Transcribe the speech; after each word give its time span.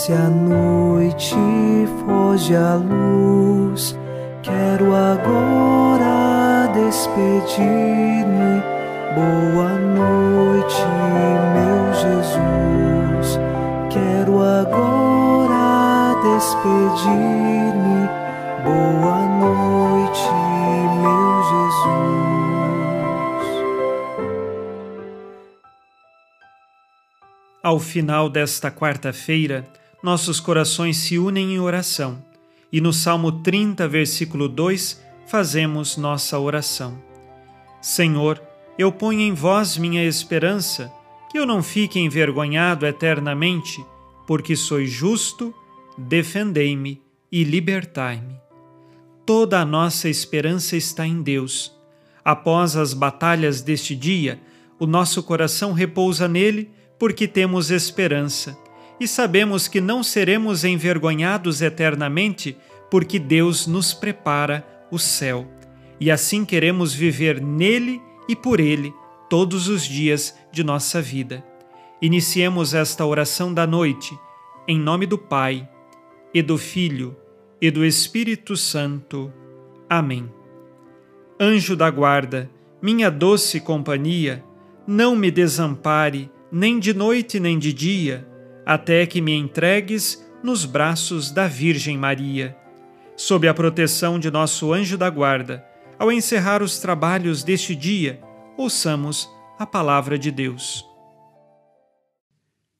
Desce 0.00 0.14
a 0.14 0.30
noite, 0.30 1.36
foge 2.06 2.56
a 2.56 2.74
luz. 2.76 3.94
Quero 4.42 4.94
agora 4.94 6.68
despedir-me. 6.72 8.62
Boa 9.14 9.74
noite, 9.74 10.86
meu 11.52 11.92
Jesus. 11.92 13.38
Quero 13.90 14.40
agora 14.40 16.14
despedir-me. 16.22 18.08
Boa 18.64 19.20
noite, 19.38 20.30
meu 21.02 21.42
Jesus. 21.50 21.90
Ao 27.62 27.78
final 27.78 28.30
desta 28.30 28.70
quarta-feira, 28.70 29.68
nossos 30.02 30.40
corações 30.40 30.96
se 30.96 31.18
unem 31.18 31.54
em 31.54 31.58
oração 31.58 32.22
e 32.72 32.80
no 32.80 32.92
Salmo 32.92 33.32
30, 33.32 33.88
versículo 33.88 34.48
2, 34.48 35.02
fazemos 35.26 35.96
nossa 35.96 36.38
oração. 36.38 37.02
Senhor, 37.80 38.40
eu 38.78 38.92
ponho 38.92 39.20
em 39.20 39.34
vós 39.34 39.76
minha 39.76 40.04
esperança, 40.04 40.92
que 41.30 41.38
eu 41.38 41.44
não 41.44 41.62
fique 41.62 41.98
envergonhado 41.98 42.86
eternamente, 42.86 43.84
porque 44.26 44.54
sois 44.54 44.90
justo, 44.90 45.52
defendei-me 45.98 47.02
e 47.30 47.42
libertai-me. 47.42 48.36
Toda 49.26 49.60
a 49.60 49.64
nossa 49.64 50.08
esperança 50.08 50.76
está 50.76 51.06
em 51.06 51.22
Deus. 51.22 51.72
Após 52.24 52.76
as 52.76 52.94
batalhas 52.94 53.60
deste 53.60 53.96
dia, 53.96 54.40
o 54.78 54.86
nosso 54.86 55.22
coração 55.22 55.72
repousa 55.72 56.28
nele 56.28 56.70
porque 56.98 57.26
temos 57.26 57.70
esperança 57.70 58.56
e 59.00 59.08
sabemos 59.08 59.66
que 59.66 59.80
não 59.80 60.02
seremos 60.02 60.62
envergonhados 60.62 61.62
eternamente, 61.62 62.54
porque 62.90 63.18
Deus 63.18 63.66
nos 63.66 63.94
prepara 63.94 64.62
o 64.90 64.98
céu. 64.98 65.48
E 65.98 66.10
assim 66.10 66.44
queremos 66.44 66.92
viver 66.92 67.40
nele 67.40 68.00
e 68.28 68.36
por 68.36 68.60
ele 68.60 68.92
todos 69.30 69.68
os 69.68 69.84
dias 69.84 70.36
de 70.52 70.62
nossa 70.62 71.00
vida. 71.00 71.42
Iniciemos 72.02 72.74
esta 72.74 73.06
oração 73.06 73.54
da 73.54 73.66
noite, 73.66 74.16
em 74.68 74.78
nome 74.78 75.06
do 75.06 75.16
Pai, 75.16 75.66
e 76.34 76.42
do 76.42 76.58
Filho, 76.58 77.16
e 77.60 77.70
do 77.70 77.84
Espírito 77.84 78.56
Santo. 78.56 79.32
Amém. 79.88 80.30
Anjo 81.38 81.74
da 81.74 81.90
guarda, 81.90 82.50
minha 82.82 83.10
doce 83.10 83.60
companhia, 83.60 84.44
não 84.86 85.16
me 85.16 85.30
desampare, 85.30 86.30
nem 86.52 86.78
de 86.78 86.92
noite 86.92 87.40
nem 87.40 87.58
de 87.58 87.72
dia 87.72 88.29
até 88.64 89.06
que 89.06 89.20
me 89.20 89.32
entregues 89.32 90.24
nos 90.42 90.64
braços 90.64 91.30
da 91.30 91.46
Virgem 91.46 91.96
Maria. 91.96 92.56
Sob 93.16 93.46
a 93.46 93.54
proteção 93.54 94.18
de 94.18 94.30
nosso 94.30 94.72
anjo 94.72 94.96
da 94.96 95.10
guarda, 95.10 95.64
ao 95.98 96.10
encerrar 96.10 96.62
os 96.62 96.78
trabalhos 96.78 97.42
deste 97.42 97.74
dia, 97.76 98.20
ouçamos 98.56 99.28
a 99.58 99.66
palavra 99.66 100.18
de 100.18 100.30
Deus. 100.30 100.84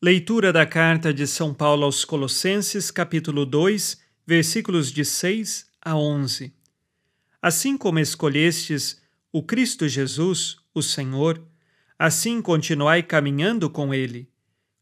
Leitura 0.00 0.52
da 0.52 0.66
carta 0.66 1.12
de 1.12 1.26
São 1.26 1.52
Paulo 1.52 1.84
aos 1.84 2.04
Colossenses, 2.04 2.90
capítulo 2.90 3.44
2, 3.44 4.00
versículos 4.26 4.90
de 4.90 5.04
6 5.04 5.66
a 5.80 5.96
11. 5.96 6.52
Assim 7.40 7.76
como 7.76 7.98
escolhestes 7.98 9.00
o 9.30 9.42
Cristo 9.42 9.86
Jesus, 9.86 10.56
o 10.74 10.82
Senhor, 10.82 11.42
assim 11.98 12.40
continuai 12.40 13.02
caminhando 13.02 13.68
com 13.68 13.92
ele 13.92 14.31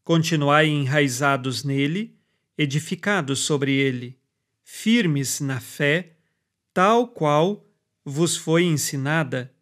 Continuai 0.03 0.67
enraizados 0.67 1.63
nele, 1.63 2.15
edificados 2.57 3.39
sobre 3.39 3.73
ele, 3.73 4.17
firmes 4.63 5.39
na 5.39 5.59
fé, 5.59 6.13
tal 6.73 7.07
qual 7.07 7.67
vos 8.03 8.35
foi 8.35 8.63
ensinada, 8.63 9.53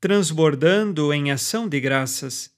transbordando 0.00 1.12
em 1.12 1.32
ação 1.32 1.68
de 1.68 1.80
graças. 1.80 2.52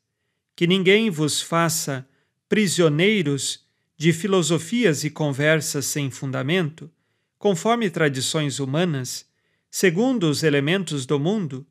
Que 0.54 0.66
ninguém 0.66 1.10
vos 1.10 1.40
faça 1.40 2.06
prisioneiros 2.48 3.66
de 3.96 4.12
filosofias 4.12 5.02
e 5.02 5.10
conversas 5.10 5.86
sem 5.86 6.10
fundamento, 6.10 6.91
conforme 7.38 7.88
tradições 7.91 8.60
humanas, 8.60 9.26
segundo 9.70 10.28
os 10.28 10.42
elementos 10.42 11.06
do 11.06 11.18
mundo, 11.18 11.66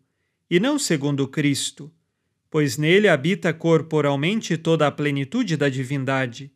e 0.50 0.60
não 0.60 0.80
segundo 0.80 1.28
Cristo 1.28 1.92
pois 2.54 2.78
nele 2.78 3.08
habita 3.08 3.52
corporalmente 3.52 4.56
toda 4.60 4.86
a 4.86 4.92
plenitude 4.92 5.58
da 5.58 5.70
divindade, 5.70 6.52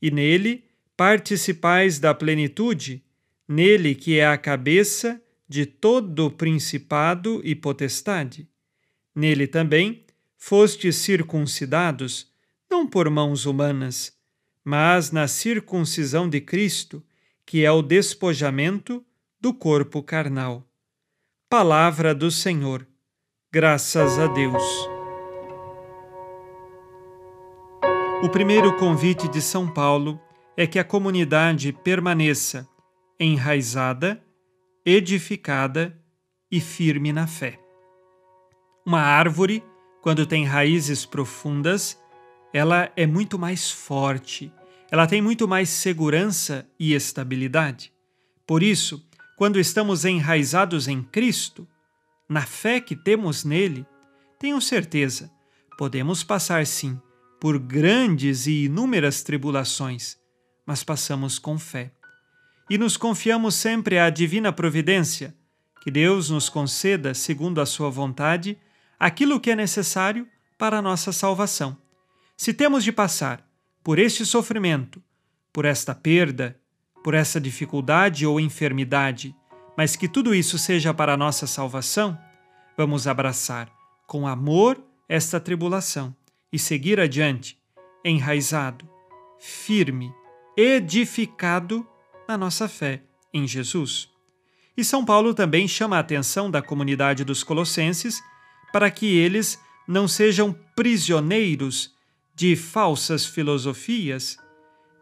e 0.00 0.10
nele 0.10 0.64
participais 0.96 1.98
da 1.98 2.14
plenitude, 2.14 3.04
nele 3.46 3.94
que 3.94 4.18
é 4.18 4.26
a 4.26 4.38
cabeça 4.38 5.20
de 5.46 5.66
todo 5.66 6.30
principado 6.30 7.42
e 7.44 7.54
potestade. 7.54 8.48
Nele 9.14 9.46
também 9.46 10.06
fostes 10.34 10.96
circuncidados, 10.96 12.32
não 12.70 12.86
por 12.86 13.10
mãos 13.10 13.44
humanas, 13.44 14.14
mas 14.64 15.10
na 15.10 15.28
circuncisão 15.28 16.26
de 16.26 16.40
Cristo, 16.40 17.04
que 17.44 17.66
é 17.66 17.70
o 17.70 17.82
despojamento 17.82 19.04
do 19.38 19.52
corpo 19.52 20.02
carnal. 20.02 20.66
Palavra 21.50 22.14
do 22.14 22.30
Senhor. 22.30 22.88
Graças 23.52 24.18
a 24.18 24.26
Deus. 24.26 24.93
O 28.24 28.28
primeiro 28.30 28.74
convite 28.78 29.28
de 29.28 29.42
São 29.42 29.68
Paulo 29.68 30.18
é 30.56 30.66
que 30.66 30.78
a 30.78 30.82
comunidade 30.82 31.74
permaneça 31.74 32.66
enraizada, 33.20 34.18
edificada 34.82 35.94
e 36.50 36.58
firme 36.58 37.12
na 37.12 37.26
fé. 37.26 37.60
Uma 38.86 39.02
árvore, 39.02 39.62
quando 40.00 40.24
tem 40.24 40.46
raízes 40.46 41.04
profundas, 41.04 42.00
ela 42.50 42.90
é 42.96 43.06
muito 43.06 43.38
mais 43.38 43.70
forte, 43.70 44.50
ela 44.90 45.06
tem 45.06 45.20
muito 45.20 45.46
mais 45.46 45.68
segurança 45.68 46.66
e 46.80 46.94
estabilidade. 46.94 47.92
Por 48.46 48.62
isso, 48.62 49.06
quando 49.36 49.60
estamos 49.60 50.06
enraizados 50.06 50.88
em 50.88 51.02
Cristo, 51.02 51.68
na 52.26 52.40
fé 52.40 52.80
que 52.80 52.96
temos 52.96 53.44
nele, 53.44 53.86
tenho 54.38 54.58
certeza, 54.62 55.30
podemos 55.76 56.24
passar 56.24 56.66
sim 56.66 56.98
por 57.44 57.58
grandes 57.58 58.46
e 58.46 58.64
inúmeras 58.64 59.22
tribulações, 59.22 60.16
mas 60.64 60.82
passamos 60.82 61.38
com 61.38 61.58
fé. 61.58 61.92
E 62.70 62.78
nos 62.78 62.96
confiamos 62.96 63.54
sempre 63.54 63.98
à 63.98 64.08
divina 64.08 64.50
providência, 64.50 65.36
que 65.82 65.90
Deus 65.90 66.30
nos 66.30 66.48
conceda, 66.48 67.12
segundo 67.12 67.60
a 67.60 67.66
sua 67.66 67.90
vontade, 67.90 68.56
aquilo 68.98 69.38
que 69.38 69.50
é 69.50 69.54
necessário 69.54 70.26
para 70.56 70.78
a 70.78 70.80
nossa 70.80 71.12
salvação. 71.12 71.76
Se 72.34 72.54
temos 72.54 72.82
de 72.82 72.90
passar 72.90 73.46
por 73.82 73.98
este 73.98 74.24
sofrimento, 74.24 75.02
por 75.52 75.66
esta 75.66 75.94
perda, 75.94 76.58
por 77.02 77.12
essa 77.12 77.38
dificuldade 77.38 78.26
ou 78.26 78.40
enfermidade, 78.40 79.36
mas 79.76 79.96
que 79.96 80.08
tudo 80.08 80.34
isso 80.34 80.56
seja 80.56 80.94
para 80.94 81.12
a 81.12 81.18
nossa 81.18 81.46
salvação, 81.46 82.18
vamos 82.74 83.06
abraçar 83.06 83.70
com 84.06 84.26
amor 84.26 84.82
esta 85.06 85.38
tribulação 85.38 86.16
e 86.54 86.58
seguir 86.58 87.00
adiante, 87.00 87.58
enraizado, 88.04 88.88
firme, 89.40 90.14
edificado 90.56 91.84
na 92.28 92.38
nossa 92.38 92.68
fé 92.68 93.02
em 93.32 93.44
Jesus. 93.44 94.08
E 94.76 94.84
São 94.84 95.04
Paulo 95.04 95.34
também 95.34 95.66
chama 95.66 95.96
a 95.96 95.98
atenção 95.98 96.48
da 96.48 96.62
comunidade 96.62 97.24
dos 97.24 97.42
Colossenses 97.42 98.22
para 98.72 98.88
que 98.88 99.16
eles 99.16 99.60
não 99.88 100.06
sejam 100.06 100.56
prisioneiros 100.76 101.92
de 102.36 102.54
falsas 102.54 103.26
filosofias, 103.26 104.36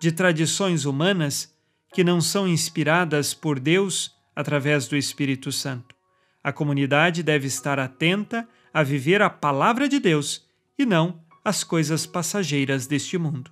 de 0.00 0.10
tradições 0.10 0.86
humanas 0.86 1.54
que 1.92 2.02
não 2.02 2.22
são 2.22 2.48
inspiradas 2.48 3.34
por 3.34 3.60
Deus 3.60 4.16
através 4.34 4.88
do 4.88 4.96
Espírito 4.96 5.52
Santo. 5.52 5.94
A 6.42 6.50
comunidade 6.50 7.22
deve 7.22 7.46
estar 7.46 7.78
atenta 7.78 8.48
a 8.72 8.82
viver 8.82 9.20
a 9.20 9.28
palavra 9.28 9.86
de 9.86 10.00
Deus 10.00 10.46
e 10.78 10.86
não 10.86 11.21
as 11.44 11.64
coisas 11.64 12.06
passageiras 12.06 12.86
deste 12.86 13.18
mundo. 13.18 13.50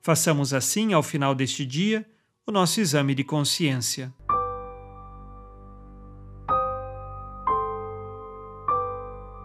Façamos 0.00 0.54
assim, 0.54 0.92
ao 0.92 1.02
final 1.02 1.34
deste 1.34 1.66
dia, 1.66 2.08
o 2.46 2.52
nosso 2.52 2.80
exame 2.80 3.14
de 3.14 3.22
consciência. 3.22 4.12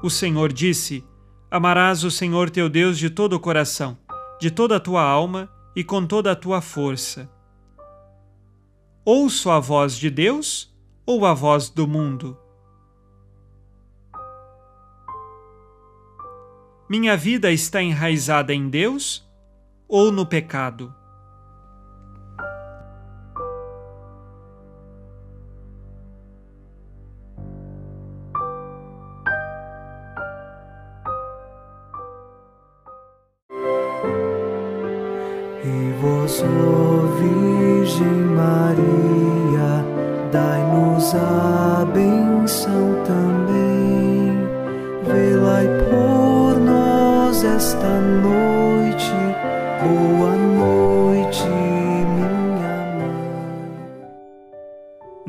O 0.01 0.09
Senhor 0.09 0.53
disse: 0.53 1.03
Amarás 1.51 2.03
o 2.03 2.11
Senhor 2.11 2.49
teu 2.49 2.69
Deus 2.69 2.97
de 2.97 3.09
todo 3.09 3.33
o 3.33 3.39
coração, 3.39 3.97
de 4.39 4.49
toda 4.49 4.77
a 4.77 4.79
tua 4.79 5.01
alma 5.01 5.51
e 5.75 5.83
com 5.83 6.05
toda 6.05 6.31
a 6.31 6.35
tua 6.35 6.61
força. 6.61 7.29
Ouço 9.03 9.51
a 9.51 9.59
voz 9.59 9.97
de 9.97 10.09
Deus 10.09 10.73
ou 11.05 11.25
a 11.25 11.33
voz 11.33 11.69
do 11.69 11.87
mundo? 11.87 12.37
Minha 16.87 17.17
vida 17.17 17.51
está 17.51 17.81
enraizada 17.81 18.53
em 18.53 18.69
Deus 18.69 19.27
ou 19.87 20.11
no 20.11 20.23
pecado? 20.23 20.93
E 35.63 35.91
vós, 35.99 36.43
Virgem 37.19 38.07
Maria, 38.35 39.83
dai-nos 40.31 41.15
a 41.15 41.64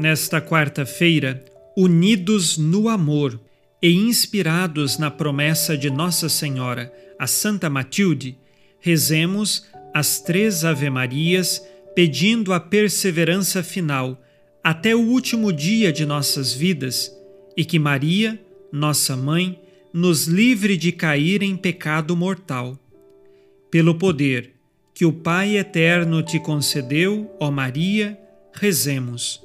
Nesta 0.08 0.41
quarta-feira, 0.41 1.44
unidos 1.76 2.56
no 2.56 2.88
amor 2.88 3.41
e 3.82 3.91
inspirados 3.93 4.99
na 4.99 5.11
promessa 5.11 5.76
de 5.76 5.91
Nossa 5.91 6.29
Senhora, 6.29 6.93
a 7.19 7.26
Santa 7.26 7.69
Matilde, 7.69 8.38
rezemos 8.79 9.67
as 9.93 10.20
três 10.20 10.64
Ave-Marias 10.64 11.61
pedindo 11.93 12.53
a 12.53 12.61
perseverança 12.61 13.64
final 13.64 14.23
até 14.62 14.94
o 14.94 15.00
último 15.00 15.53
dia 15.53 15.93
de 15.93 16.06
nossas 16.06 16.52
vidas 16.52 17.12
e 17.56 17.64
que 17.64 17.76
Maria, 17.76 18.41
nossa 18.70 19.17
mãe, 19.17 19.61
nos 19.93 20.29
livre 20.29 20.76
de 20.76 20.93
cair 20.93 21.43
em 21.43 21.56
pecado 21.56 22.14
mortal. 22.14 22.79
Pelo 23.73 23.97
poder 23.97 24.52
que 24.94 25.05
o 25.05 25.12
Pai 25.12 25.56
eterno 25.56 26.23
te 26.23 26.38
concedeu, 26.38 27.29
ó 27.41 27.50
Maria, 27.50 28.17
rezemos. 28.52 29.44